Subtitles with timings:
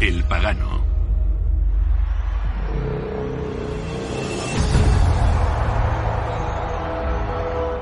[0.00, 0.80] El pagano.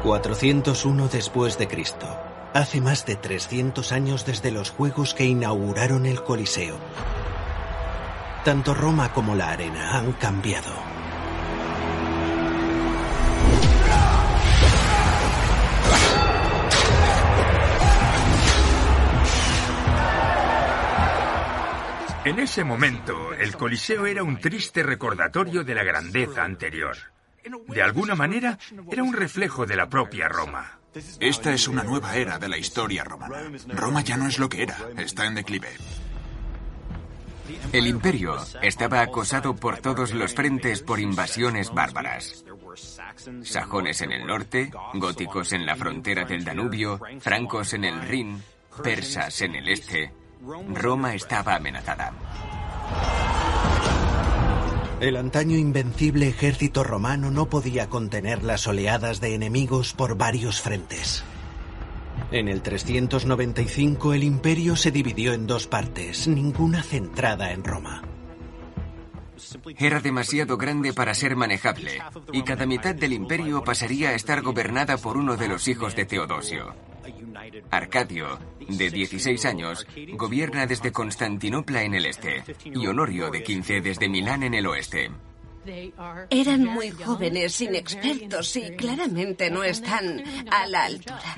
[0.02, 2.08] ...401 después de Cristo.
[2.52, 6.74] Hace más de 300 años desde los Juegos que inauguraron el Coliseo.
[8.44, 10.99] Tanto Roma como la arena han cambiado.
[22.30, 26.96] En ese momento, el Coliseo era un triste recordatorio de la grandeza anterior.
[27.66, 28.56] De alguna manera,
[28.88, 30.78] era un reflejo de la propia Roma.
[31.18, 33.50] Esta es una nueva era de la historia romana.
[33.70, 35.70] Roma ya no es lo que era, está en declive.
[37.72, 42.44] El imperio estaba acosado por todos los frentes por invasiones bárbaras.
[43.42, 48.40] Sajones en el norte, góticos en la frontera del Danubio, francos en el Rin,
[48.84, 50.19] persas en el este.
[50.40, 52.12] Roma estaba amenazada.
[55.00, 61.24] El antaño invencible ejército romano no podía contener las oleadas de enemigos por varios frentes.
[62.30, 68.02] En el 395 el imperio se dividió en dos partes, ninguna centrada en Roma.
[69.78, 72.02] Era demasiado grande para ser manejable,
[72.32, 76.04] y cada mitad del imperio pasaría a estar gobernada por uno de los hijos de
[76.04, 76.74] Teodosio.
[77.70, 78.38] Arcadio,
[78.68, 84.42] de 16 años, gobierna desde Constantinopla en el este y Honorio, de 15, desde Milán
[84.42, 85.10] en el oeste.
[86.30, 91.36] Eran muy jóvenes, inexpertos y claramente no están a la altura.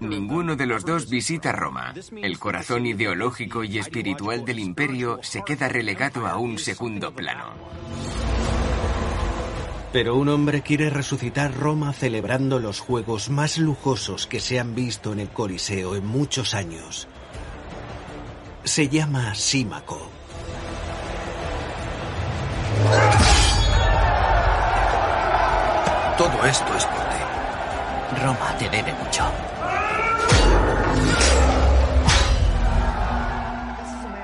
[0.00, 1.92] Ninguno de los dos visita Roma.
[2.22, 7.52] El corazón ideológico y espiritual del imperio se queda relegado a un segundo plano.
[9.92, 15.12] Pero un hombre quiere resucitar Roma celebrando los juegos más lujosos que se han visto
[15.12, 17.08] en el Coliseo en muchos años.
[18.62, 20.08] Se llama Símaco.
[26.16, 26.99] Todo esto es.
[28.22, 29.24] Roma te debe mucho.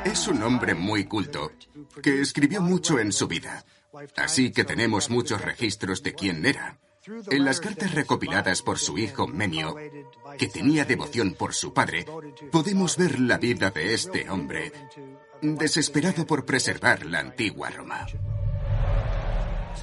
[0.05, 1.53] Es un hombre muy culto,
[2.03, 3.65] que escribió mucho en su vida.
[4.17, 6.79] Así que tenemos muchos registros de quién era.
[7.31, 9.77] En las cartas recopiladas por su hijo Menio,
[10.39, 12.05] que tenía devoción por su padre,
[12.53, 14.73] podemos ver la vida de este hombre,
[15.41, 18.07] desesperado por preservar la antigua Roma.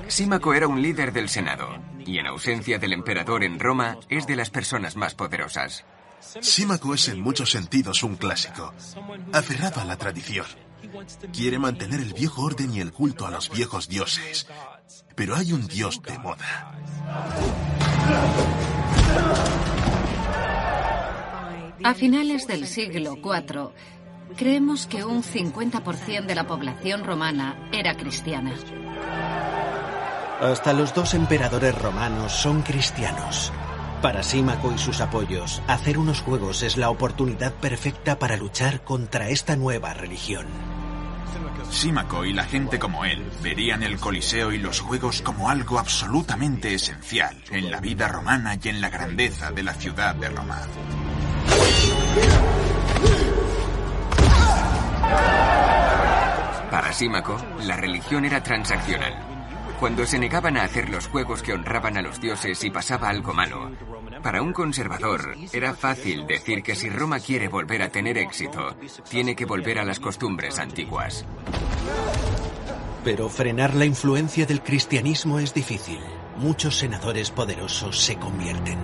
[0.07, 1.67] Símaco era un líder del Senado,
[2.05, 5.85] y en ausencia del emperador en Roma, es de las personas más poderosas.
[6.41, 8.73] Símaco es en muchos sentidos un clásico,
[9.33, 10.45] aferrado a la tradición.
[11.31, 14.47] Quiere mantener el viejo orden y el culto a los viejos dioses.
[15.15, 16.75] Pero hay un dios de moda.
[21.83, 23.71] A finales del siglo IV,
[24.37, 28.53] creemos que un 50% de la población romana era cristiana.
[30.43, 33.53] Hasta los dos emperadores romanos son cristianos.
[34.01, 39.29] Para Símaco y sus apoyos, hacer unos juegos es la oportunidad perfecta para luchar contra
[39.29, 40.45] esta nueva religión.
[41.71, 46.73] Símaco y la gente como él verían el Coliseo y los Juegos como algo absolutamente
[46.73, 50.59] esencial en la vida romana y en la grandeza de la ciudad de Roma.
[56.69, 59.32] Para Símaco, la religión era transaccional.
[59.79, 63.33] Cuando se negaban a hacer los juegos que honraban a los dioses y pasaba algo
[63.33, 63.71] malo,
[64.21, 68.75] para un conservador era fácil decir que si Roma quiere volver a tener éxito,
[69.09, 71.25] tiene que volver a las costumbres antiguas.
[73.03, 75.99] Pero frenar la influencia del cristianismo es difícil.
[76.37, 78.79] Muchos senadores poderosos se convierten.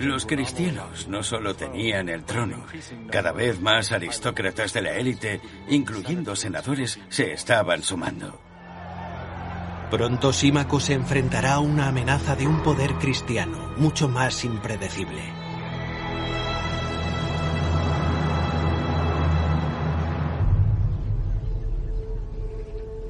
[0.00, 2.64] Los cristianos no solo tenían el trono,
[3.10, 8.47] cada vez más aristócratas de la élite, incluyendo senadores, se estaban sumando.
[9.90, 15.22] Pronto Símaco se enfrentará a una amenaza de un poder cristiano mucho más impredecible.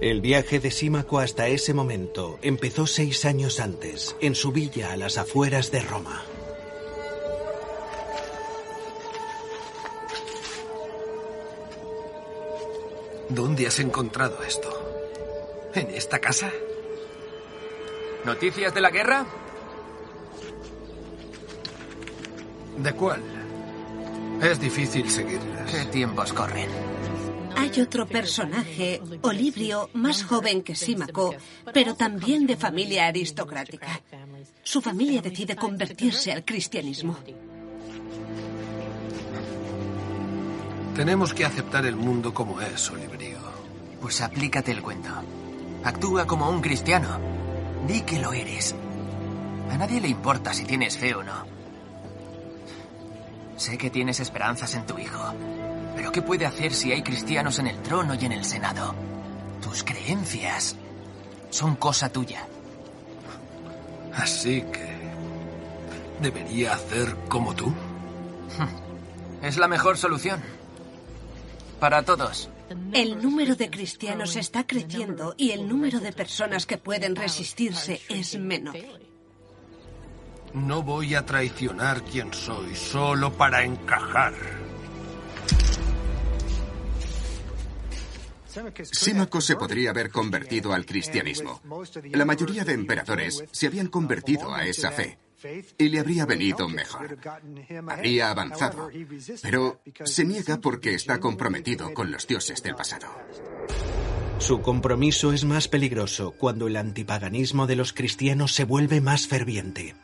[0.00, 4.96] El viaje de Símaco hasta ese momento empezó seis años antes, en su villa a
[4.96, 6.22] las afueras de Roma.
[13.28, 14.70] ¿Dónde has encontrado esto?
[15.74, 16.52] ¿En esta casa?
[18.24, 19.26] ¿Noticias de la guerra?
[22.78, 23.22] ¿De cuál?
[24.42, 25.70] Es difícil seguirlas.
[25.70, 26.68] ¿Qué tiempos corren?
[27.56, 31.34] Hay otro personaje, Olibrio, más joven que Símaco,
[31.72, 34.00] pero también de familia aristocrática.
[34.62, 37.16] Su familia decide convertirse al cristianismo.
[40.94, 43.38] Tenemos que aceptar el mundo como es, Olibrio.
[44.00, 45.10] Pues aplícate el cuento.
[45.82, 47.37] Actúa como un cristiano.
[47.86, 48.74] Di que lo eres.
[49.70, 51.44] A nadie le importa si tienes fe o no.
[53.56, 55.32] Sé que tienes esperanzas en tu hijo.
[55.96, 58.94] Pero ¿qué puede hacer si hay cristianos en el trono y en el Senado?
[59.60, 60.76] Tus creencias
[61.50, 62.46] son cosa tuya.
[64.14, 64.98] Así que...
[66.20, 67.72] ¿Debería hacer como tú?
[69.42, 70.40] Es la mejor solución.
[71.78, 72.50] Para todos.
[72.92, 78.38] El número de cristianos está creciendo y el número de personas que pueden resistirse es
[78.38, 78.76] menor.
[80.52, 84.34] No voy a traicionar quién soy solo para encajar.
[88.82, 91.60] Símaco se podría haber convertido al cristianismo.
[92.12, 95.18] La mayoría de emperadores se habían convertido a esa fe
[95.78, 97.18] y le habría venido mejor.
[97.88, 98.90] Habría avanzado,
[99.42, 103.06] pero se niega porque está comprometido con los dioses del pasado.
[104.38, 109.94] Su compromiso es más peligroso cuando el antipaganismo de los cristianos se vuelve más ferviente.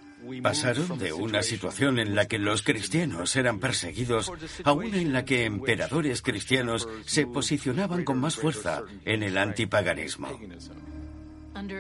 [0.43, 4.33] Pasaron de una situación en la que los cristianos eran perseguidos
[4.65, 10.29] a una en la que emperadores cristianos se posicionaban con más fuerza en el antipaganismo.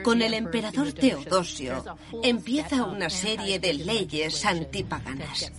[0.02, 1.84] Con el emperador Teodosio
[2.22, 5.52] empieza una serie de leyes antipaganas.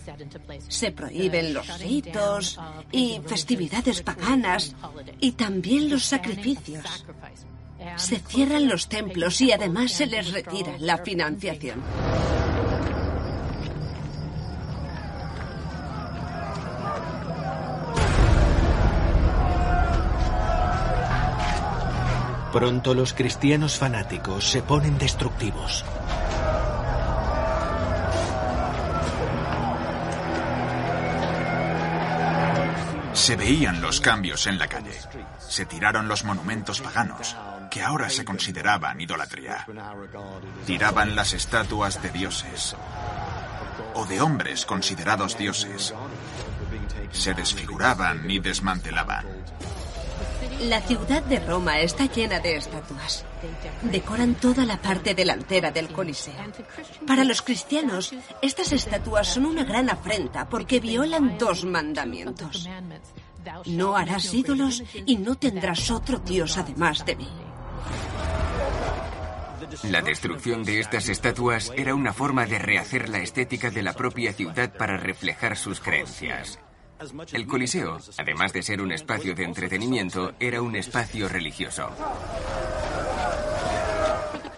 [0.68, 2.58] Se prohíben los ritos
[2.90, 4.74] y festividades paganas
[5.20, 7.04] y también los sacrificios.
[7.96, 11.82] Se cierran los templos y además se les retira la financiación.
[22.56, 25.84] Pronto los cristianos fanáticos se ponen destructivos.
[33.12, 34.98] Se veían los cambios en la calle.
[35.38, 37.36] Se tiraron los monumentos paganos,
[37.70, 39.66] que ahora se consideraban idolatría.
[40.64, 42.74] Tiraban las estatuas de dioses
[43.92, 45.92] o de hombres considerados dioses.
[47.10, 49.26] Se desfiguraban y desmantelaban.
[50.62, 53.24] La ciudad de Roma está llena de estatuas.
[53.82, 56.34] Decoran toda la parte delantera del Coliseo.
[57.06, 62.68] Para los cristianos, estas estatuas son una gran afrenta porque violan dos mandamientos.
[63.66, 67.28] No harás ídolos y no tendrás otro Dios además de mí.
[69.84, 74.32] La destrucción de estas estatuas era una forma de rehacer la estética de la propia
[74.32, 76.58] ciudad para reflejar sus creencias.
[77.32, 81.90] El Coliseo, además de ser un espacio de entretenimiento, era un espacio religioso.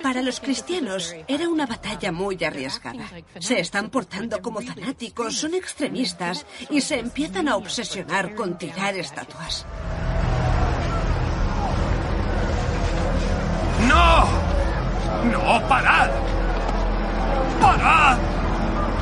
[0.02, 3.04] Para los cristianos era una batalla muy arriesgada.
[3.40, 9.66] Se están portando como fanáticos, son extremistas y se empiezan a obsesionar con tirar estatuas.
[13.88, 14.28] ¡No!
[15.30, 16.10] ¡No, parad!
[17.60, 18.18] ¡Parad!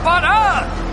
[0.03, 0.86] ¡Parad!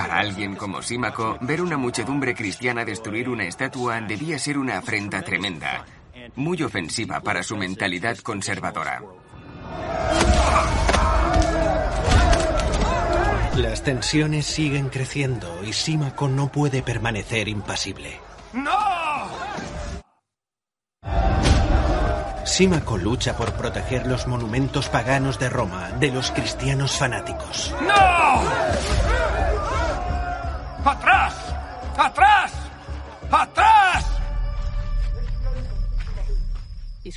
[0.00, 5.20] Para alguien como Símaco, ver una muchedumbre cristiana destruir una estatua debía ser una afrenta
[5.20, 5.84] tremenda,
[6.36, 9.02] muy ofensiva para su mentalidad conservadora.
[13.56, 18.18] Las tensiones siguen creciendo y Símaco no puede permanecer impasible.
[18.54, 19.28] ¡No!
[22.46, 27.74] Símaco lucha por proteger los monumentos paganos de Roma de los cristianos fanáticos.
[27.82, 29.39] ¡No!
[30.84, 31.34] ¡Atrás!
[31.96, 32.52] ¡Atrás!
[33.30, 34.06] ¡Atrás!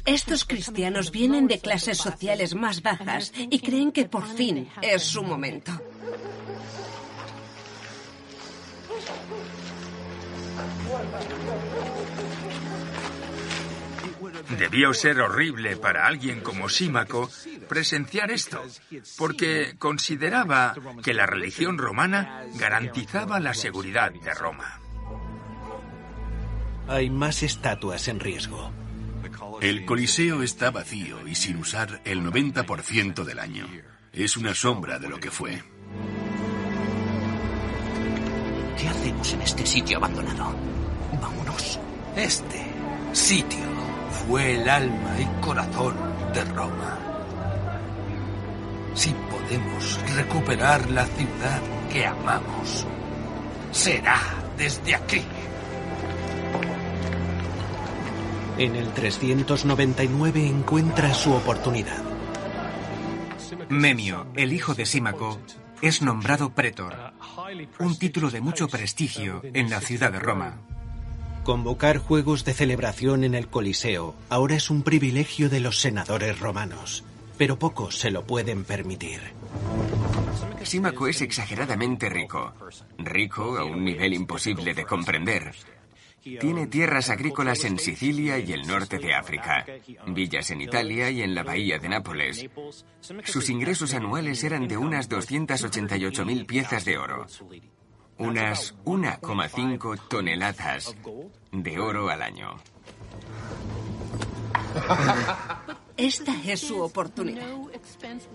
[0.06, 5.24] Estos cristianos vienen de clases sociales más bajas y creen que por fin es su
[5.24, 5.72] momento.
[14.50, 17.30] Debió ser horrible para alguien como Símaco
[17.68, 18.62] presenciar esto,
[19.18, 24.80] porque consideraba que la religión romana garantizaba la seguridad de Roma.
[26.88, 28.72] Hay más estatuas en riesgo.
[29.62, 33.68] El Coliseo está vacío y sin usar el 90% del año.
[34.12, 35.64] Es una sombra de lo que fue.
[38.78, 40.54] ¿Qué hacemos en este sitio abandonado?
[41.22, 41.80] Vámonos.
[42.16, 42.66] Este
[43.14, 45.96] sitio fue el alma y corazón
[46.34, 47.00] de Roma.
[48.94, 52.86] Si podemos recuperar la ciudad que amamos,
[53.72, 54.20] será
[54.58, 55.22] desde aquí.
[58.58, 62.04] En el 399 encuentra su oportunidad.
[63.70, 65.40] Memio, el hijo de Símaco,
[65.82, 66.96] es nombrado pretor,
[67.80, 70.60] un título de mucho prestigio en la ciudad de Roma.
[71.44, 77.04] Convocar juegos de celebración en el Coliseo ahora es un privilegio de los senadores romanos,
[77.38, 79.20] pero pocos se lo pueden permitir.
[80.64, 82.54] Símaco es exageradamente rico,
[82.98, 85.54] rico a un nivel imposible de comprender.
[86.22, 89.66] Tiene tierras agrícolas en Sicilia y el norte de África,
[90.08, 92.50] villas en Italia y en la bahía de Nápoles.
[93.26, 97.28] Sus ingresos anuales eran de unas 288.000 piezas de oro,
[98.18, 100.96] unas 1,5 toneladas
[101.52, 102.56] de oro al año.
[105.98, 107.48] Esta es su oportunidad.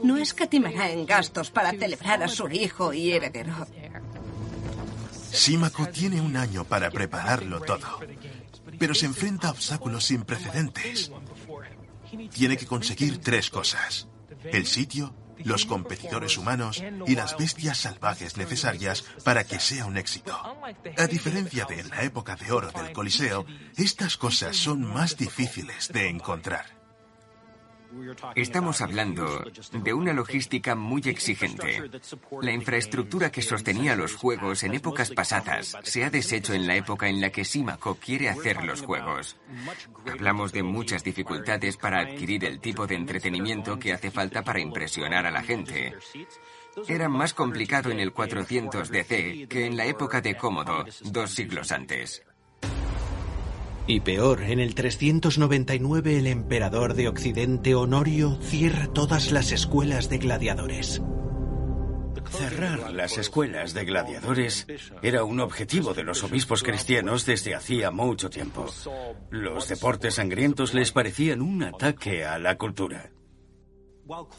[0.02, 3.66] No escatimará en gastos para celebrar a su hijo y heredero.
[5.32, 8.00] Símaco tiene un año para prepararlo todo,
[8.78, 11.10] pero se enfrenta a obstáculos sin precedentes.
[12.32, 14.08] Tiene que conseguir tres cosas.
[14.44, 15.12] El sitio,
[15.44, 20.38] los competidores humanos y las bestias salvajes necesarias para que sea un éxito.
[20.96, 25.88] A diferencia de en la época de oro del Coliseo, estas cosas son más difíciles
[25.92, 26.77] de encontrar.
[28.34, 31.90] Estamos hablando de una logística muy exigente.
[32.42, 37.08] La infraestructura que sostenía los juegos en épocas pasadas se ha deshecho en la época
[37.08, 39.36] en la que Símaco quiere hacer los juegos.
[40.06, 45.26] Hablamos de muchas dificultades para adquirir el tipo de entretenimiento que hace falta para impresionar
[45.26, 45.94] a la gente.
[46.86, 51.72] Era más complicado en el 400 DC que en la época de Cómodo, dos siglos
[51.72, 52.22] antes.
[53.88, 60.18] Y peor, en el 399 el emperador de Occidente Honorio cierra todas las escuelas de
[60.18, 61.00] gladiadores.
[62.30, 64.66] Cerrar las escuelas de gladiadores
[65.00, 68.66] era un objetivo de los obispos cristianos desde hacía mucho tiempo.
[69.30, 73.10] Los deportes sangrientos les parecían un ataque a la cultura.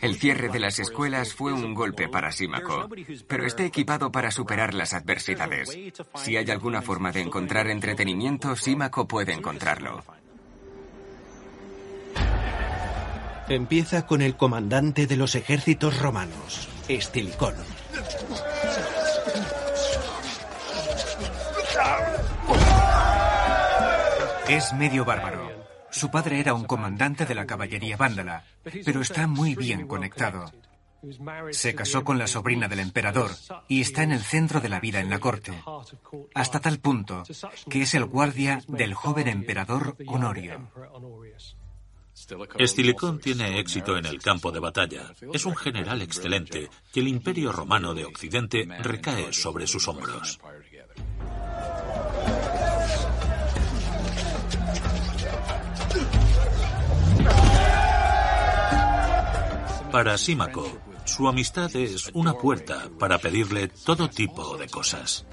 [0.02, 2.90] El cierre de las escuelas fue un golpe para Símaco,
[3.28, 5.78] pero está equipado para superar las adversidades.
[6.16, 10.04] Si hay alguna forma de encontrar entretenimiento, Símaco puede encontrarlo.
[13.48, 17.56] Empieza con el comandante de los ejércitos romanos, Estilicón.
[24.48, 25.59] Es medio bárbaro.
[25.92, 28.44] Su padre era un comandante de la caballería vándala,
[28.86, 30.52] pero está muy bien conectado.
[31.52, 33.32] Se casó con la sobrina del emperador
[33.68, 35.64] y está en el centro de la vida en la corte,
[36.36, 37.24] hasta tal punto
[37.70, 40.70] que es el guardia del joven emperador Honorio.
[42.58, 45.14] Estilicón tiene éxito en el campo de batalla.
[45.34, 50.40] Es un general excelente y el imperio romano de Occidente recae sobre sus hombros.
[59.92, 60.66] Para Símaco,
[61.06, 65.26] su amistad es una puerta para pedirle todo tipo de cosas.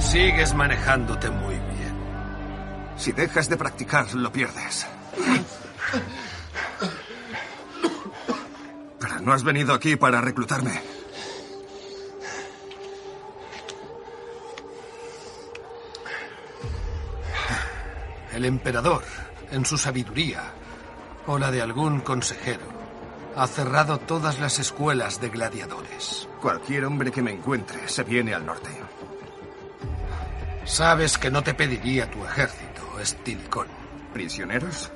[0.00, 1.96] Sigues manejándote muy bien.
[2.96, 4.86] Si dejas de practicar, lo pierdes.
[8.98, 10.95] Pero no has venido aquí para reclutarme.
[18.36, 19.02] El emperador,
[19.50, 20.42] en su sabiduría,
[21.26, 22.66] o la de algún consejero,
[23.34, 26.28] ha cerrado todas las escuelas de gladiadores.
[26.42, 28.68] Cualquier hombre que me encuentre se viene al norte.
[30.66, 33.68] Sabes que no te pediría tu ejército, Estilicón.
[34.12, 34.92] ¿Prisioneros?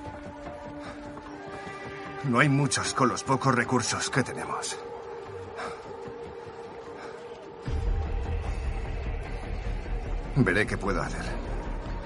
[2.25, 4.77] No hay muchos con los pocos recursos que tenemos.
[10.37, 11.25] Veré qué puedo hacer.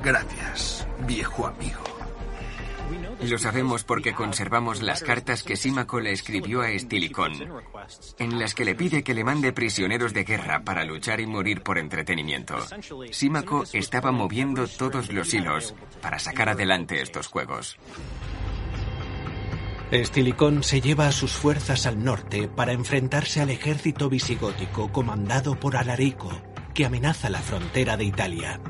[0.05, 1.83] Gracias, viejo amigo.
[3.23, 7.33] Lo sabemos porque conservamos las cartas que Símaco le escribió a Estilicón,
[8.19, 11.63] en las que le pide que le mande prisioneros de guerra para luchar y morir
[11.63, 12.57] por entretenimiento.
[13.11, 17.79] Símaco estaba moviendo todos los hilos para sacar adelante estos juegos.
[19.91, 25.77] Estilicón se lleva a sus fuerzas al norte para enfrentarse al ejército visigótico comandado por
[25.77, 26.31] Alarico,
[26.75, 28.61] que amenaza la frontera de Italia.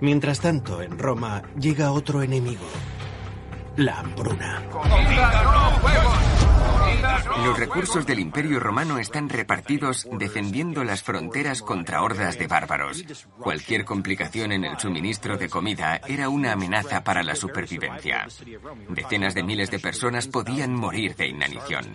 [0.00, 2.66] Mientras tanto, en Roma llega otro enemigo,
[3.76, 4.62] la hambruna.
[7.44, 13.04] Los recursos del Imperio Romano están repartidos defendiendo las fronteras contra hordas de bárbaros.
[13.38, 18.26] Cualquier complicación en el suministro de comida era una amenaza para la supervivencia.
[18.88, 21.86] Decenas de miles de personas podían morir de inanición.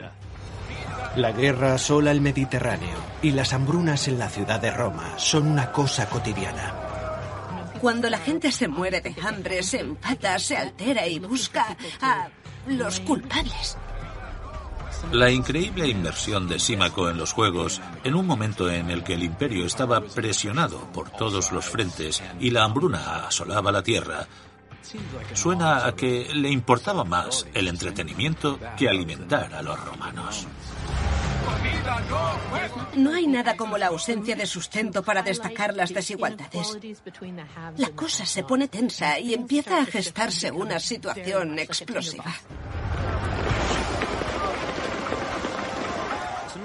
[1.15, 5.71] La guerra asola el Mediterráneo y las hambrunas en la ciudad de Roma son una
[5.71, 6.80] cosa cotidiana.
[7.81, 12.29] Cuando la gente se muere de hambre, se empata, se altera y busca a
[12.67, 13.75] los culpables.
[15.11, 19.23] La increíble inmersión de Símaco en los Juegos, en un momento en el que el
[19.23, 24.27] imperio estaba presionado por todos los frentes y la hambruna asolaba la tierra,
[25.33, 30.47] suena a que le importaba más el entretenimiento que alimentar a los romanos.
[32.95, 36.77] No hay nada como la ausencia de sustento para destacar las desigualdades.
[37.77, 42.33] La cosa se pone tensa y empieza a gestarse una situación explosiva.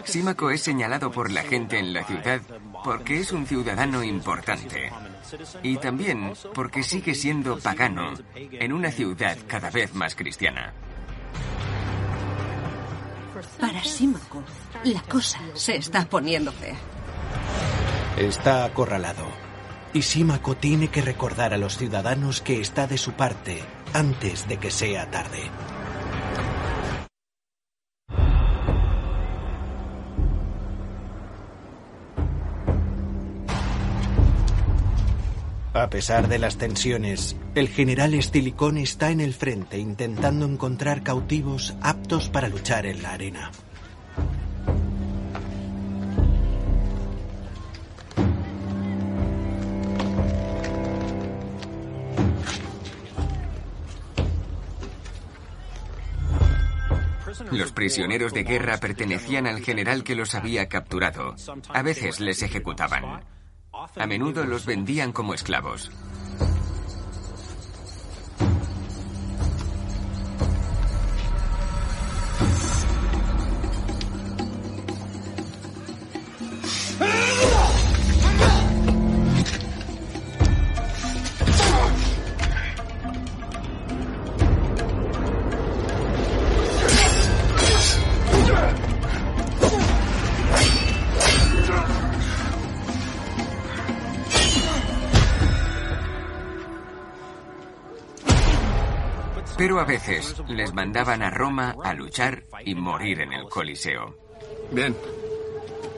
[0.04, 2.40] Símaco es señalado por la gente en la ciudad
[2.84, 4.92] porque es un ciudadano importante.
[5.62, 10.72] Y también porque sigue siendo pagano en una ciudad cada vez más cristiana.
[13.60, 14.42] Para Símaco,
[14.84, 16.76] la cosa se está poniendo fea.
[18.16, 19.26] Está acorralado.
[19.92, 23.62] Y Símaco tiene que recordar a los ciudadanos que está de su parte
[23.94, 25.50] antes de que sea tarde.
[35.76, 41.74] A pesar de las tensiones, el general Estilicón está en el frente intentando encontrar cautivos
[41.82, 43.50] aptos para luchar en la arena.
[57.52, 61.36] Los prisioneros de guerra pertenecían al general que los había capturado.
[61.68, 63.35] A veces les ejecutaban.
[63.98, 65.90] A menudo los vendían como esclavos.
[99.76, 104.16] Pero a veces les mandaban a Roma a luchar y morir en el Coliseo.
[104.72, 104.96] Bien,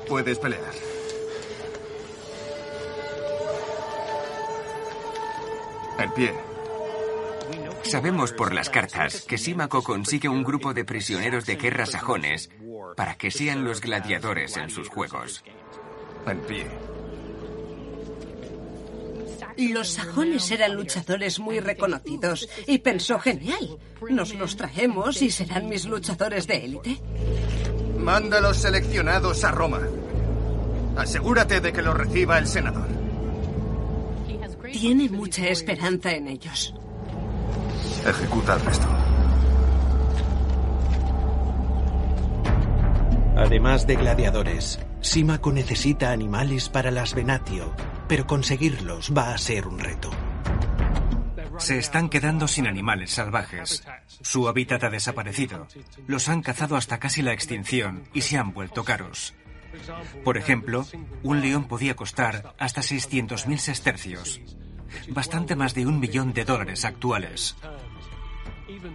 [0.09, 0.73] puedes pelear.
[5.97, 6.35] En pie.
[7.85, 12.51] Sabemos por las cartas que Símaco consigue un grupo de prisioneros de guerra sajones
[12.97, 15.45] para que sean los gladiadores en sus juegos.
[16.27, 16.67] En pie.
[19.59, 23.77] Los sajones eran luchadores muy reconocidos y pensó, genial,
[24.09, 27.01] nos los traemos y serán mis luchadores de élite.
[27.99, 29.81] Manda los seleccionados a Roma.
[30.97, 32.87] Asegúrate de que los reciba el senador.
[34.73, 36.73] Tiene mucha esperanza en ellos.
[38.07, 38.87] Ejecuta el resto.
[43.37, 47.73] Además de gladiadores, Símaco necesita animales para las venatio,
[48.09, 50.11] pero conseguirlos va a ser un reto.
[51.59, 53.85] Se están quedando sin animales salvajes.
[54.23, 55.67] Su hábitat ha desaparecido.
[56.07, 59.35] Los han cazado hasta casi la extinción y se han vuelto caros.
[60.25, 60.87] Por ejemplo,
[61.23, 64.41] un león podía costar hasta 600.000 sestercios,
[65.09, 67.57] bastante más de un millón de dólares actuales.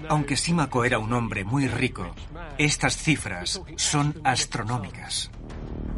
[0.10, 2.14] Aunque Símaco era un hombre muy rico,
[2.58, 5.32] estas cifras son astronómicas.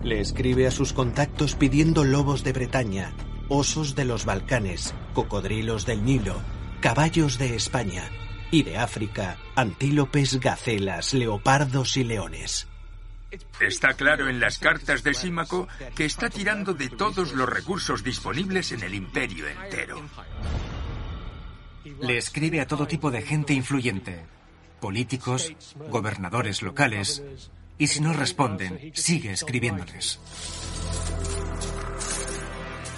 [0.03, 3.13] Le escribe a sus contactos pidiendo lobos de Bretaña,
[3.49, 6.41] osos de los Balcanes, cocodrilos del Nilo,
[6.81, 8.09] caballos de España
[8.51, 12.67] y de África, antílopes, gacelas, leopardos y leones.
[13.59, 18.71] Está claro en las cartas de Símaco que está tirando de todos los recursos disponibles
[18.71, 20.01] en el imperio entero.
[22.01, 24.25] Le escribe a todo tipo de gente influyente,
[24.79, 25.53] políticos,
[25.89, 27.23] gobernadores locales,
[27.77, 30.19] y si no responden, sigue escribiéndoles.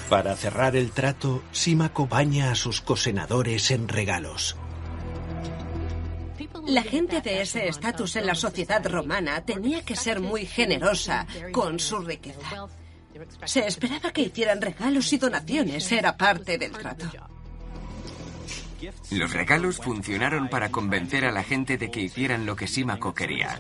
[0.09, 4.55] Para cerrar el trato, Símaco baña a sus cosenadores en regalos.
[6.65, 11.79] La gente de ese estatus en la sociedad romana tenía que ser muy generosa con
[11.79, 12.67] su riqueza.
[13.45, 17.09] Se esperaba que hicieran regalos y donaciones, era parte del trato.
[19.11, 23.59] Los regalos funcionaron para convencer a la gente de que hicieran lo que Símaco quería.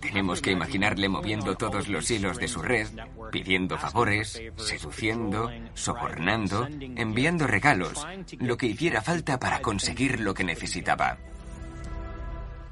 [0.00, 2.88] Tenemos que imaginarle moviendo todos los hilos de su red,
[3.30, 8.06] pidiendo favores, seduciendo, sobornando, enviando regalos,
[8.38, 11.18] lo que hiciera falta para conseguir lo que necesitaba.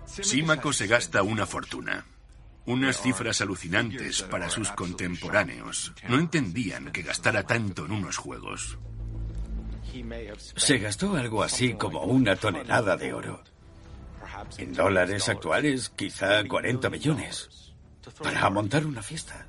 [0.07, 2.05] Símaco se gasta una fortuna.
[2.67, 5.93] Unas cifras alucinantes para sus contemporáneos.
[6.09, 8.79] No entendían que gastara tanto en unos juegos.
[10.57, 13.43] Se gastó algo así como una tonelada de oro.
[14.59, 17.75] En dólares actuales, quizá 40 millones.
[18.23, 19.47] Para montar una fiesta.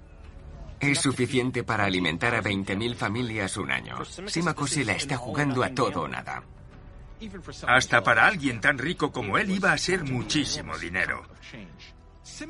[0.79, 4.03] Es suficiente para alimentar a 20.000 familias un año.
[4.25, 6.43] Símaco se la está jugando a todo o nada.
[7.67, 11.23] Hasta para alguien tan rico como él iba a ser muchísimo dinero.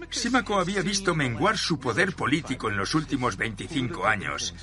[0.10, 4.54] Símaco había visto menguar su poder político en los últimos 25 años.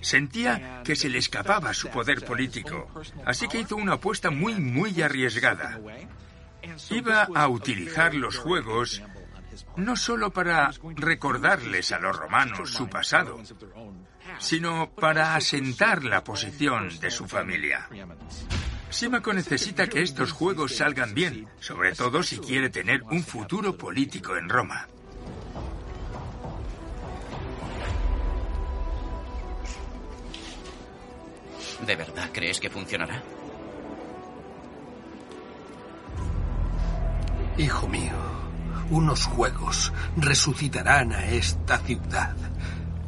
[0.00, 2.88] Sentía que se le escapaba su poder político,
[3.24, 5.80] así que hizo una apuesta muy, muy arriesgada.
[6.90, 9.02] Iba a utilizar los juegos
[9.76, 13.40] no solo para recordarles a los romanos su pasado,
[14.38, 17.88] sino para asentar la posición de su familia.
[18.90, 24.36] Símaco necesita que estos juegos salgan bien, sobre todo si quiere tener un futuro político
[24.36, 24.88] en Roma.
[31.86, 33.22] ¿De verdad crees que funcionará?
[37.56, 38.14] Hijo mío,
[38.90, 42.36] unos juegos resucitarán a esta ciudad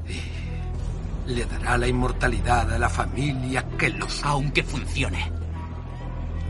[0.09, 4.25] y le dará la inmortalidad a la familia que los...
[4.25, 5.40] Aunque funcione,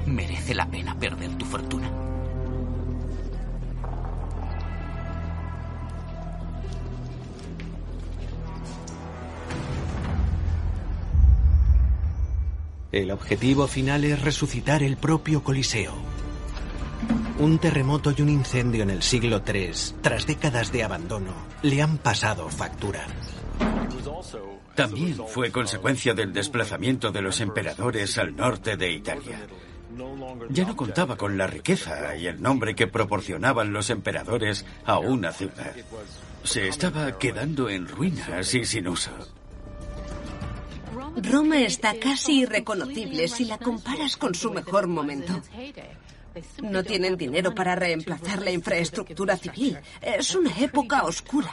[0.07, 1.91] merece la pena perder tu fortuna.
[12.93, 15.95] El objetivo final es resucitar el propio Coliseo.
[17.39, 19.71] Un terremoto y un incendio en el siglo III,
[20.03, 21.33] tras décadas de abandono,
[21.63, 23.07] le han pasado factura.
[24.75, 29.47] También fue consecuencia del desplazamiento de los emperadores al norte de Italia.
[30.51, 35.33] Ya no contaba con la riqueza y el nombre que proporcionaban los emperadores a una
[35.33, 35.75] ciudad.
[36.45, 39.11] Se estaba quedando en ruinas y sin uso.
[41.17, 45.41] Roma está casi irreconocible si la comparas con su mejor momento.
[46.63, 49.79] No tienen dinero para reemplazar la infraestructura civil.
[50.01, 51.53] Es una época oscura.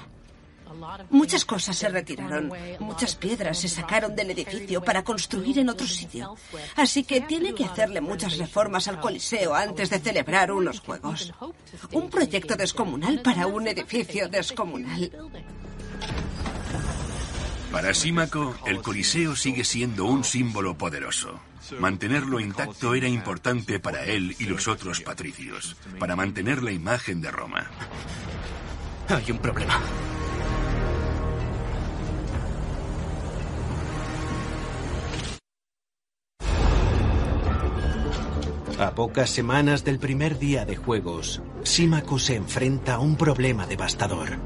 [1.09, 6.35] Muchas cosas se retiraron, muchas piedras se sacaron del edificio para construir en otro sitio.
[6.75, 11.33] Así que tiene que hacerle muchas reformas al Coliseo antes de celebrar unos juegos.
[11.91, 15.11] Un proyecto descomunal para un edificio descomunal.
[17.71, 21.39] Para Símaco, el Coliseo sigue siendo un símbolo poderoso.
[21.79, 27.29] Mantenerlo intacto era importante para él y los otros patricios, para mantener la imagen de
[27.29, 27.69] Roma.
[29.09, 29.79] Hay un problema.
[38.79, 44.37] A pocas semanas del primer día de juegos, Símaco se enfrenta a un problema devastador.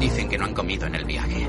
[0.00, 1.48] Dicen que no han comido en el viaje.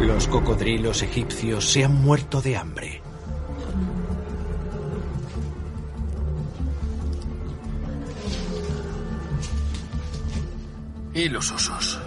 [0.00, 3.02] Los cocodrilos egipcios se han muerto de hambre.
[11.14, 12.00] ¿Y los osos?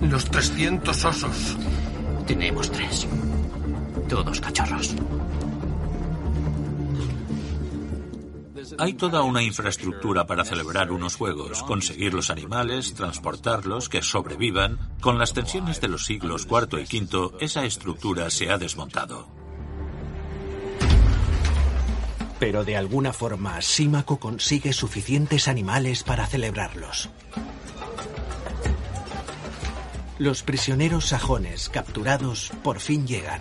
[0.00, 1.56] Los 300 osos.
[2.26, 3.06] Tenemos tres.
[4.08, 4.96] Todos cachorros.
[8.78, 14.78] Hay toda una infraestructura para celebrar unos juegos, conseguir los animales, transportarlos, que sobrevivan.
[15.00, 19.35] Con las tensiones de los siglos IV y V, esa estructura se ha desmontado.
[22.38, 27.08] Pero de alguna forma, Símaco consigue suficientes animales para celebrarlos.
[30.18, 33.40] Los prisioneros sajones capturados por fin llegan.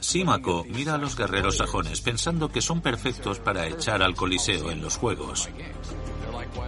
[0.00, 4.82] Símaco mira a los guerreros sajones pensando que son perfectos para echar al Coliseo en
[4.82, 5.48] los juegos.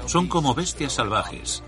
[0.07, 1.63] Son como bestias salvajes.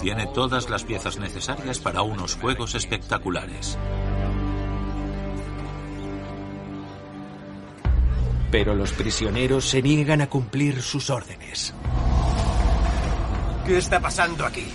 [0.00, 3.78] Tiene todas las piezas necesarias para unos juegos espectaculares.
[8.56, 11.74] Pero los prisioneros se niegan a cumplir sus órdenes.
[13.66, 14.66] ¿Qué está pasando aquí?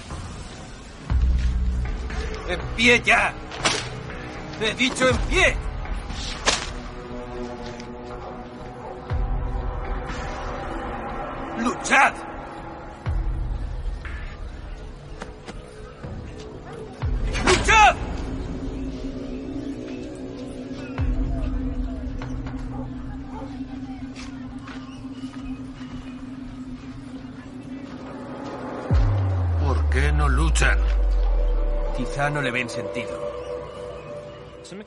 [2.47, 3.33] ¡En pie ya!
[4.61, 5.55] ¡He dicho en pie!
[11.57, 12.30] ¡Luchad!
[32.31, 33.41] No le ven sentido.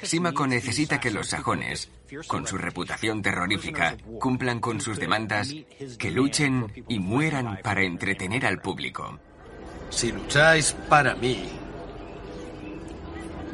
[0.03, 1.91] Símaco necesita que los sajones,
[2.27, 5.55] con su reputación terrorífica, cumplan con sus demandas,
[5.99, 9.19] que luchen y mueran para entretener al público.
[9.91, 11.49] Si lucháis para mí,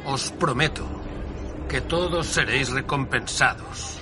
[0.05, 0.87] os prometo
[1.69, 3.99] que todos seréis recompensados.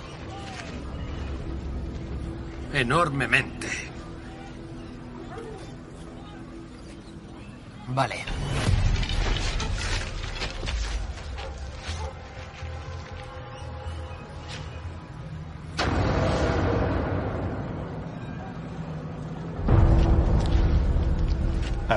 [2.72, 3.68] Enormemente.
[7.88, 8.24] Vale.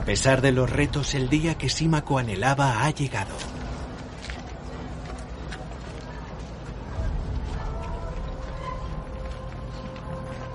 [0.02, 3.36] A pesar de los retos, el día que Símaco anhelaba ha llegado.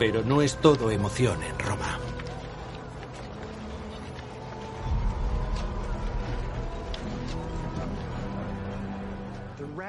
[0.00, 2.00] Pero no es todo emoción en Roma.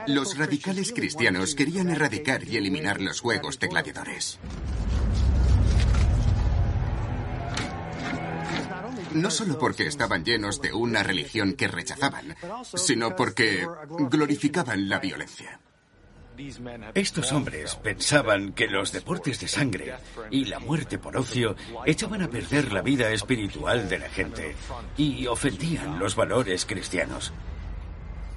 [0.05, 4.39] Los radicales cristianos querían erradicar y eliminar los juegos de gladiadores.
[9.21, 12.35] No solo porque estaban llenos de una religión que rechazaban,
[12.75, 13.67] sino porque
[14.09, 15.59] glorificaban la violencia.
[16.93, 19.95] Estos hombres pensaban que los deportes de sangre
[20.29, 24.55] y la muerte por ocio echaban a perder la vida espiritual de la gente
[24.97, 27.33] y ofendían los valores cristianos.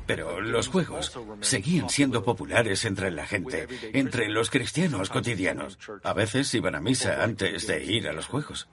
[0.07, 5.79] Pero los juegos seguían siendo populares entre la gente, entre los cristianos cotidianos.
[6.03, 8.67] A veces iban a misa antes de ir a los juegos.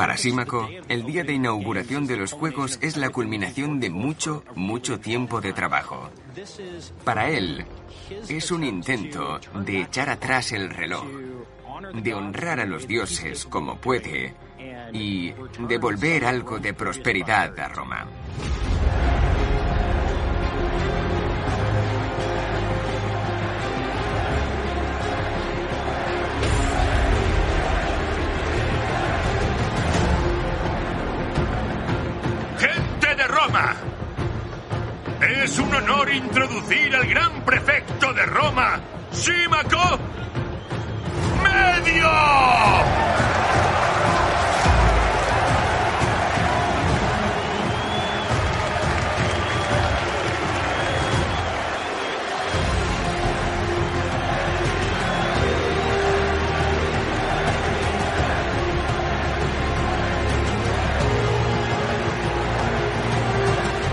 [0.00, 4.98] Para Símaco, el día de inauguración de los Juegos es la culminación de mucho, mucho
[4.98, 6.08] tiempo de trabajo.
[7.04, 7.66] Para él,
[8.26, 11.04] es un intento de echar atrás el reloj,
[11.92, 14.32] de honrar a los dioses como puede
[14.94, 15.34] y
[15.68, 18.06] devolver algo de prosperidad a Roma.
[36.12, 38.80] Introducir al gran prefecto de Roma,
[39.12, 39.98] Símaco
[41.42, 42.10] Medio.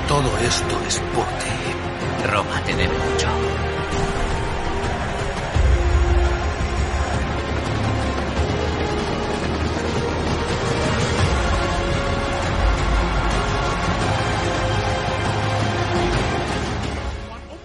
[0.07, 1.36] Todo esto es por
[2.75, 3.27] debe mucho.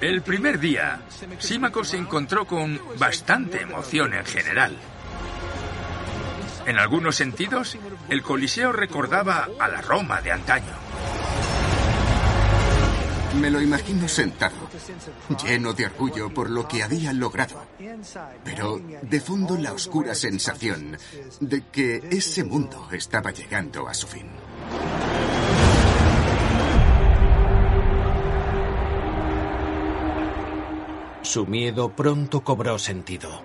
[0.03, 1.01] El primer día,
[1.39, 4.77] Símaco se encontró con bastante emoción en general.
[6.67, 10.82] En algunos sentidos, el Coliseo recordaba a la Roma de antaño.
[13.41, 14.55] Me lo imagino sentado,
[15.45, 17.63] lleno de orgullo por lo que había logrado.
[18.45, 20.97] Pero de fondo la oscura sensación
[21.41, 24.27] de que ese mundo estaba llegando a su fin.
[31.23, 33.43] Su miedo pronto cobró sentido.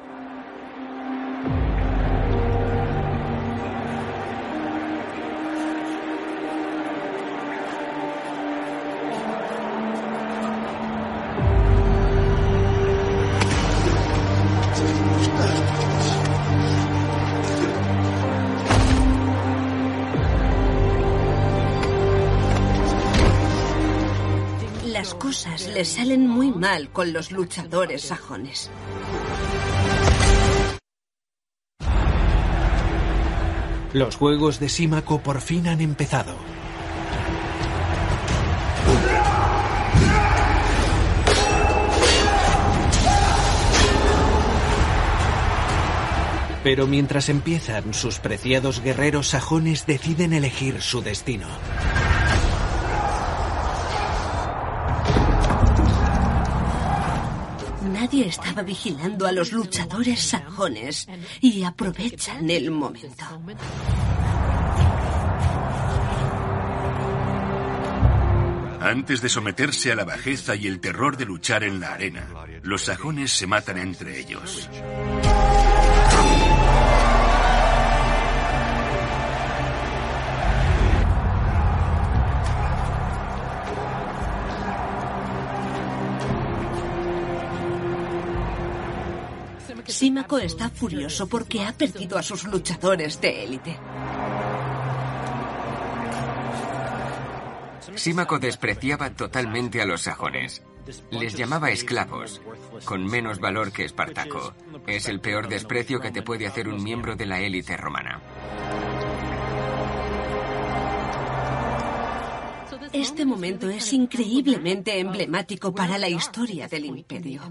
[25.17, 28.69] Cosas le salen muy mal con los luchadores sajones.
[33.93, 36.35] Los juegos de Símaco por fin han empezado.
[46.63, 51.47] Pero mientras empiezan, sus preciados guerreros sajones deciden elegir su destino.
[58.07, 61.09] Nadie estaba vigilando a los luchadores sajones
[61.41, 63.25] y aprovechan el momento.
[68.79, 72.29] Antes de someterse a la bajeza y el terror de luchar en la arena,
[72.63, 74.69] los sajones se matan entre ellos.
[89.97, 93.79] Símaco está furioso porque ha perdido a sus luchadores de élite.
[97.95, 100.61] Símaco despreciaba totalmente a los sajones.
[101.09, 102.43] Les llamaba esclavos,
[102.85, 104.53] con menos valor que Espartaco.
[104.85, 108.21] Es el peor desprecio que te puede hacer un miembro de la élite romana.
[112.93, 117.41] Este momento es increíblemente emblemático para la historia del imperio.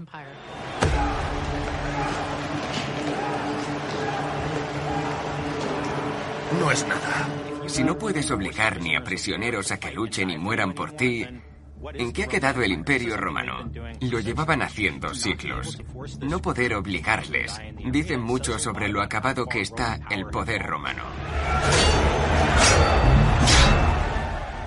[6.59, 7.27] No es nada.
[7.67, 11.25] Si no puedes obligar ni a prisioneros a que luchen y mueran por ti,
[11.93, 13.69] ¿en qué ha quedado el imperio romano?
[14.01, 15.77] Lo llevaban haciendo siglos.
[16.21, 17.59] No poder obligarles
[17.91, 21.03] dice mucho sobre lo acabado que está el poder romano.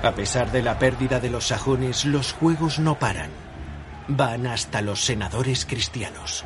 [0.03, 3.31] A pesar de la pérdida de los sajones, los juegos no paran.
[4.09, 6.45] Van hasta los senadores cristianos.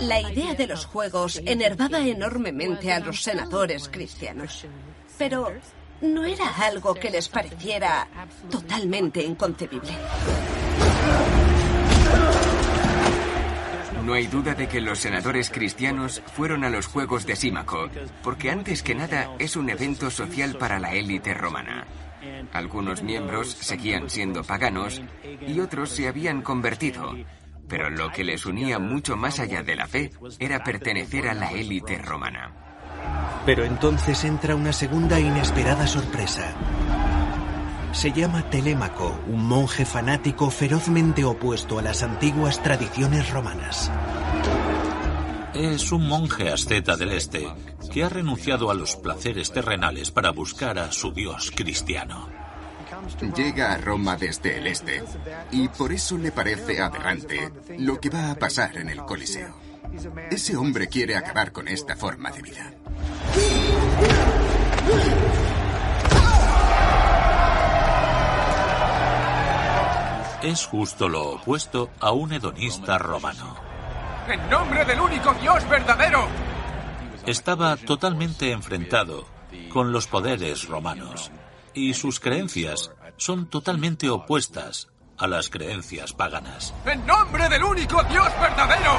[0.00, 4.66] La idea de los juegos enervaba enormemente a los senadores cristianos.
[5.16, 5.52] Pero
[6.00, 8.06] no era algo que les pareciera
[8.50, 9.92] totalmente inconcebible.
[14.04, 17.88] No hay duda de que los senadores cristianos fueron a los Juegos de Símaco,
[18.22, 21.86] porque antes que nada es un evento social para la élite romana.
[22.52, 25.00] Algunos miembros seguían siendo paganos
[25.46, 27.14] y otros se habían convertido,
[27.68, 31.52] pero lo que les unía mucho más allá de la fe era pertenecer a la
[31.52, 32.52] élite romana.
[33.46, 36.54] Pero entonces entra una segunda inesperada sorpresa.
[37.92, 43.90] Se llama Telémaco, un monje fanático ferozmente opuesto a las antiguas tradiciones romanas.
[45.54, 47.46] Es un monje asceta del este
[47.92, 52.43] que ha renunciado a los placeres terrenales para buscar a su dios cristiano.
[53.34, 55.02] Llega a Roma desde el este
[55.50, 59.54] y por eso le parece aberrante lo que va a pasar en el Coliseo.
[60.30, 62.74] Ese hombre quiere acabar con esta forma de vida.
[70.42, 73.56] Es justo lo opuesto a un hedonista romano.
[74.28, 76.26] ¡En nombre del único Dios verdadero!
[77.26, 79.26] Estaba totalmente enfrentado
[79.72, 81.30] con los poderes romanos
[81.74, 86.74] y sus creencias son totalmente opuestas a las creencias paganas.
[86.86, 88.98] ¡En nombre del único Dios verdadero!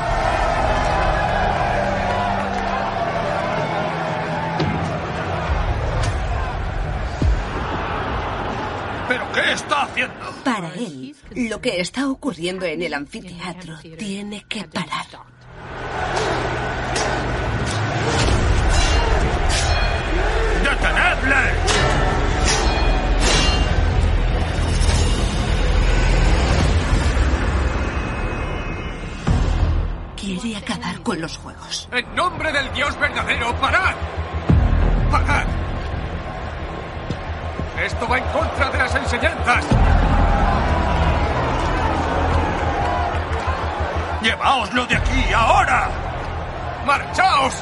[9.08, 10.32] ¿Pero qué está haciendo?
[10.44, 15.06] Para él, lo que está ocurriendo en el anfiteatro tiene que parar.
[30.26, 31.88] Quiere acabar con los juegos.
[31.92, 33.94] ¡En nombre del Dios verdadero, parad!
[35.12, 35.46] ¡Parad!
[37.86, 39.66] Esto va en contra de las enseñanzas.
[44.24, 45.90] ¡Llevaoslo de aquí ahora!
[46.88, 47.54] ¡Marchaos!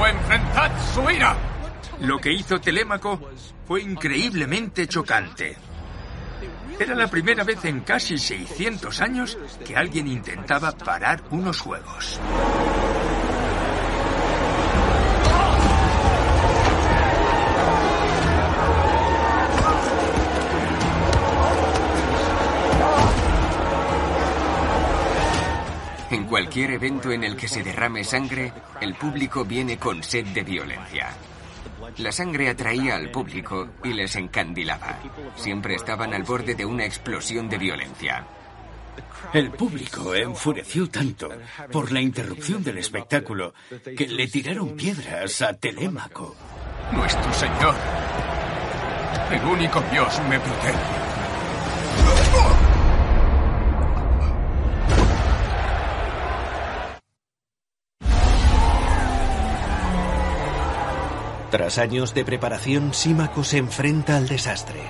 [0.00, 1.36] ¡O enfrentad su ira!
[2.00, 3.20] Lo que hizo Telémaco
[3.66, 5.67] fue increíblemente chocante.
[6.80, 9.36] Era la primera vez en casi 600 años
[9.66, 12.20] que alguien intentaba parar unos juegos.
[26.10, 30.44] En cualquier evento en el que se derrame sangre, el público viene con sed de
[30.44, 31.08] violencia.
[31.98, 35.00] La sangre atraía al público y les encandilaba.
[35.36, 38.24] Siempre estaban al borde de una explosión de violencia.
[39.32, 41.28] El público enfureció tanto
[41.72, 43.52] por la interrupción del espectáculo
[43.96, 46.36] que le tiraron piedras a Telémaco.
[46.92, 47.74] Nuestro Señor,
[49.30, 50.97] el único Dios me protege.
[61.50, 64.80] Tras años de preparación, Símaco se enfrenta al desastre.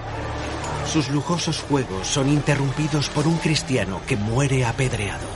[0.86, 5.26] Sus lujosos juegos son interrumpidos por un cristiano que muere apedreado.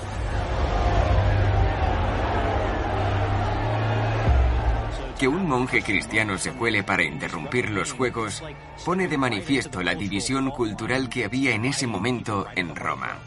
[5.16, 8.42] Que un monje cristiano se cuele para interrumpir los juegos
[8.84, 13.18] pone de manifiesto la división cultural que había en ese momento en Roma.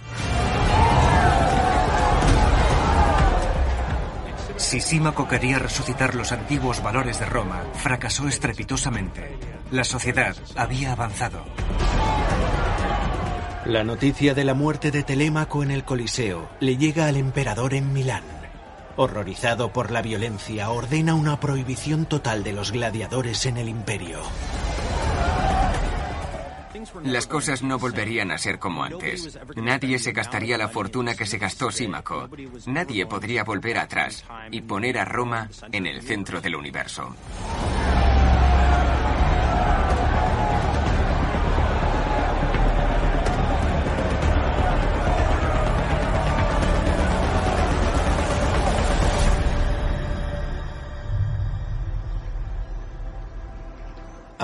[4.58, 9.38] Si Símaco quería resucitar los antiguos valores de Roma, fracasó estrepitosamente.
[9.72, 11.44] La sociedad había avanzado.
[13.66, 17.92] La noticia de la muerte de Telémaco en el Coliseo le llega al emperador en
[17.94, 18.24] Milán.
[18.96, 24.20] Horrorizado por la violencia, ordena una prohibición total de los gladiadores en el imperio.
[27.04, 29.40] Las cosas no volverían a ser como antes.
[29.56, 32.30] Nadie se gastaría la fortuna que se gastó Símaco.
[32.68, 37.16] Nadie podría volver atrás y poner a Roma en el centro del universo.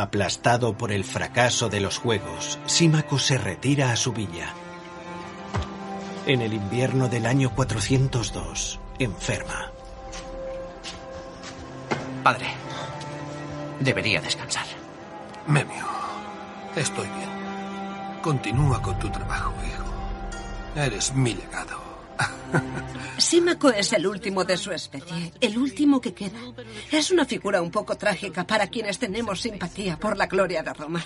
[0.01, 4.51] Aplastado por el fracaso de los juegos, Símaco se retira a su villa.
[6.25, 9.71] En el invierno del año 402, enferma.
[12.23, 12.47] Padre,
[13.79, 14.65] debería descansar.
[15.45, 15.85] Memio,
[16.75, 18.21] estoy bien.
[18.23, 20.83] Continúa con tu trabajo, hijo.
[20.83, 21.90] Eres mi legado.
[23.17, 26.39] Símaco es el último de su especie, el último que queda.
[26.91, 31.05] Es una figura un poco trágica para quienes tenemos simpatía por la gloria de Roma.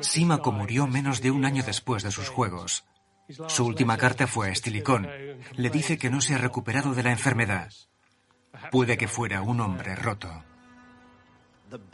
[0.00, 2.84] Símaco murió menos de un año después de sus juegos.
[3.48, 5.08] Su última carta fue a Estilicón.
[5.56, 7.70] Le dice que no se ha recuperado de la enfermedad.
[8.70, 10.44] Puede que fuera un hombre roto.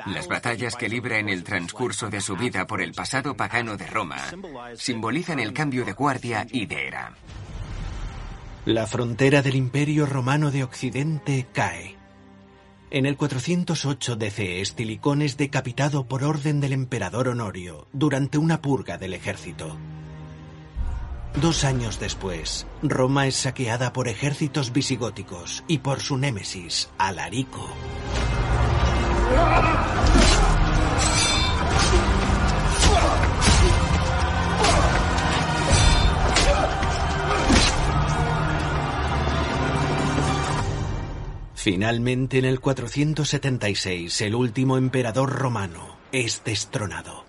[0.06, 3.86] Las batallas que libra en el transcurso de su vida por el pasado pagano de
[3.86, 4.18] Roma
[4.74, 7.14] simbolizan el cambio de guardia y de era.
[8.64, 11.97] La frontera del Imperio Romano de Occidente cae.
[12.90, 18.96] En el 408 DC, Estilicón es decapitado por orden del emperador Honorio durante una purga
[18.96, 19.76] del ejército.
[21.40, 27.68] Dos años después, Roma es saqueada por ejércitos visigóticos y por su némesis, Alarico.
[41.70, 47.26] Finalmente, en el 476, el último emperador romano es destronado.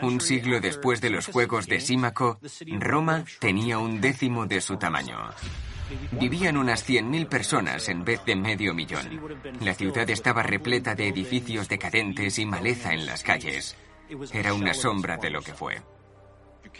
[0.00, 2.40] Un siglo después de los Juegos de Símaco,
[2.78, 5.18] Roma tenía un décimo de su tamaño.
[6.12, 9.20] Vivían unas 100.000 personas en vez de medio millón.
[9.60, 13.76] La ciudad estaba repleta de edificios decadentes y maleza en las calles.
[14.32, 15.82] Era una sombra de lo que fue.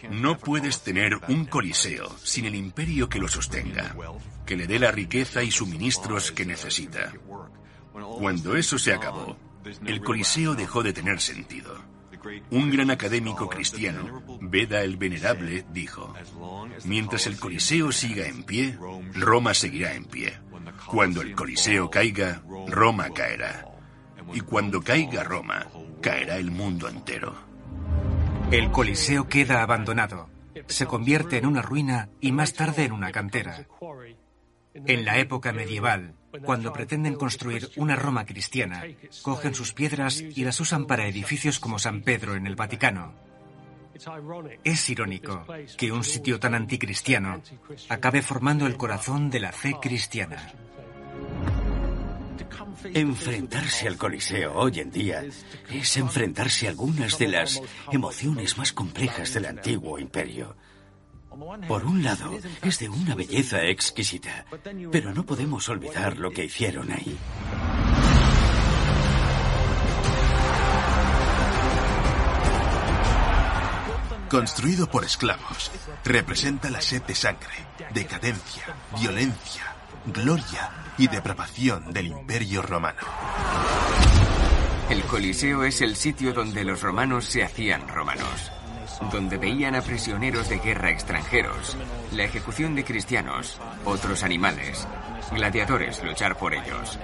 [0.09, 3.95] No puedes tener un coliseo sin el imperio que lo sostenga,
[4.45, 7.13] que le dé la riqueza y suministros que necesita.
[7.91, 9.37] Cuando eso se acabó,
[9.85, 11.93] el coliseo dejó de tener sentido.
[12.51, 16.13] Un gran académico cristiano, Beda el Venerable, dijo,
[16.85, 18.77] mientras el Coliseo siga en pie,
[19.13, 20.39] Roma seguirá en pie.
[20.87, 23.65] Cuando el Coliseo caiga, Roma caerá.
[24.33, 25.67] Y cuando caiga Roma,
[26.01, 27.35] caerá el mundo entero.
[28.51, 30.29] El Coliseo queda abandonado.
[30.67, 33.65] Se convierte en una ruina y más tarde en una cantera.
[34.73, 36.15] En la época medieval,
[36.45, 38.83] cuando pretenden construir una Roma cristiana,
[39.21, 43.13] cogen sus piedras y las usan para edificios como San Pedro en el Vaticano.
[44.63, 45.45] Es irónico
[45.77, 47.41] que un sitio tan anticristiano
[47.89, 50.51] acabe formando el corazón de la fe cristiana.
[52.93, 55.23] Enfrentarse al Coliseo hoy en día
[55.69, 60.55] es enfrentarse a algunas de las emociones más complejas del antiguo imperio.
[61.67, 62.31] Por un lado,
[62.61, 64.45] es de una belleza exquisita,
[64.91, 67.17] pero no podemos olvidar lo que hicieron ahí.
[74.29, 75.71] Construido por esclavos,
[76.03, 77.53] representa la sed de sangre,
[77.93, 78.63] decadencia,
[78.99, 79.72] violencia,
[80.05, 82.99] gloria y depravación del imperio romano.
[84.89, 88.51] El Coliseo es el sitio donde los romanos se hacían romanos,
[89.11, 91.77] donde veían a prisioneros de guerra extranjeros,
[92.11, 94.87] la ejecución de cristianos, otros animales,
[95.31, 96.99] gladiadores luchar por ellos.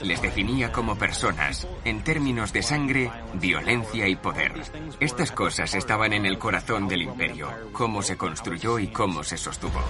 [0.00, 4.52] Les definía como personas, en términos de sangre, violencia y poder.
[5.00, 9.80] Estas cosas estaban en el corazón del imperio, cómo se construyó y cómo se sostuvo.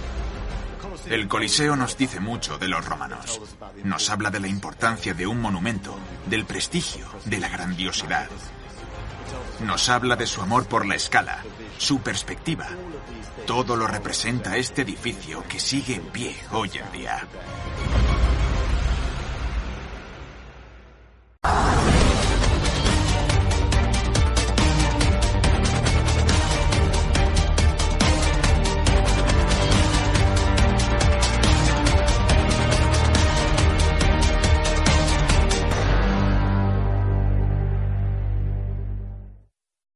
[1.08, 3.40] El Coliseo nos dice mucho de los romanos.
[3.84, 8.28] Nos habla de la importancia de un monumento, del prestigio, de la grandiosidad.
[9.64, 11.42] Nos habla de su amor por la escala,
[11.78, 12.68] su perspectiva.
[13.46, 17.26] Todo lo representa este edificio que sigue en pie hoy en día.